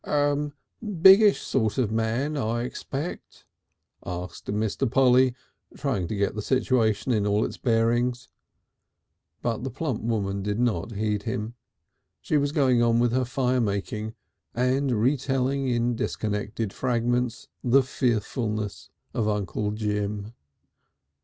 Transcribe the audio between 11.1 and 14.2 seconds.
him. She was going on with her fire making,